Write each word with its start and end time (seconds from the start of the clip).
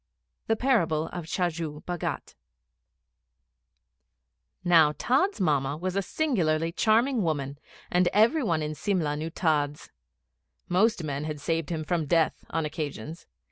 The 0.47 0.55
Parable 0.55 1.09
of 1.09 1.27
Chajju 1.27 1.85
Bhagat. 1.85 2.33
Now 4.63 4.95
Tods' 4.97 5.39
Mamma 5.39 5.77
was 5.77 5.95
a 5.95 6.01
singularly 6.01 6.71
charming 6.71 7.21
woman, 7.21 7.59
and 7.91 8.09
every 8.11 8.41
one 8.41 8.63
in 8.63 8.73
Simla 8.73 9.15
knew 9.15 9.29
Tods. 9.29 9.91
Most 10.67 11.03
men 11.03 11.25
had 11.25 11.39
saved 11.39 11.69
him 11.69 11.83
from 11.83 12.07
death 12.07 12.43
on 12.49 12.65
occasions. 12.65 13.27